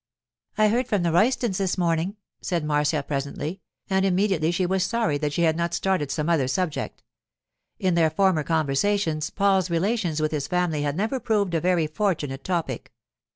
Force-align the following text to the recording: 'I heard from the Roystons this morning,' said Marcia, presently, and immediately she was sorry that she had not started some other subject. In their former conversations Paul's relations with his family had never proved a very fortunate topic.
'I 0.57 0.69
heard 0.69 0.87
from 0.87 1.03
the 1.03 1.11
Roystons 1.11 1.57
this 1.59 1.77
morning,' 1.77 2.17
said 2.41 2.65
Marcia, 2.65 3.03
presently, 3.03 3.61
and 3.87 4.03
immediately 4.03 4.49
she 4.49 4.65
was 4.65 4.83
sorry 4.83 5.19
that 5.19 5.31
she 5.31 5.43
had 5.43 5.55
not 5.55 5.75
started 5.75 6.09
some 6.09 6.27
other 6.27 6.47
subject. 6.47 7.03
In 7.77 7.93
their 7.93 8.09
former 8.09 8.41
conversations 8.41 9.29
Paul's 9.29 9.69
relations 9.69 10.19
with 10.19 10.31
his 10.31 10.47
family 10.47 10.81
had 10.81 10.97
never 10.97 11.19
proved 11.19 11.53
a 11.53 11.61
very 11.61 11.85
fortunate 11.85 12.43
topic. 12.43 12.91